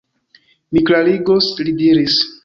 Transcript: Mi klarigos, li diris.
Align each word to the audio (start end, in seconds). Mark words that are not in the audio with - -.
Mi 0.77 0.81
klarigos, 0.87 1.49
li 1.67 1.75
diris. 1.83 2.17